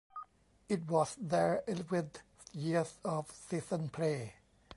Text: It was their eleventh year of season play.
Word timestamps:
It 0.67 0.87
was 0.89 1.15
their 1.21 1.63
eleventh 1.67 2.23
year 2.53 2.87
of 3.05 3.29
season 3.29 3.89
play. 3.89 4.33